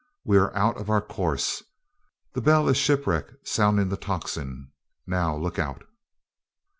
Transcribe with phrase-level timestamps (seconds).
[0.23, 1.61] We are out of our course.
[2.33, 4.71] That bell is shipwreck sounding the tocsin.
[5.05, 5.83] Now, look out!"